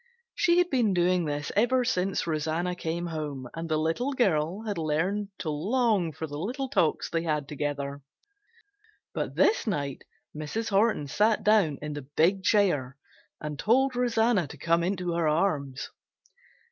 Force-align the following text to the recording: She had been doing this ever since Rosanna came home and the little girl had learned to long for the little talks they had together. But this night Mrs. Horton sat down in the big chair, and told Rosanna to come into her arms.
She 0.33 0.57
had 0.57 0.71
been 0.71 0.95
doing 0.95 1.25
this 1.25 1.51
ever 1.55 1.85
since 1.85 2.25
Rosanna 2.25 2.73
came 2.73 3.05
home 3.05 3.47
and 3.53 3.69
the 3.69 3.77
little 3.77 4.13
girl 4.13 4.63
had 4.63 4.79
learned 4.79 5.27
to 5.37 5.51
long 5.51 6.11
for 6.11 6.25
the 6.25 6.39
little 6.39 6.69
talks 6.69 7.07
they 7.07 7.21
had 7.21 7.47
together. 7.47 8.01
But 9.13 9.35
this 9.35 9.67
night 9.67 10.03
Mrs. 10.35 10.69
Horton 10.71 11.05
sat 11.05 11.43
down 11.43 11.77
in 11.83 11.93
the 11.93 12.01
big 12.17 12.41
chair, 12.41 12.97
and 13.39 13.59
told 13.59 13.95
Rosanna 13.95 14.47
to 14.47 14.57
come 14.57 14.83
into 14.83 15.13
her 15.13 15.27
arms. 15.27 15.91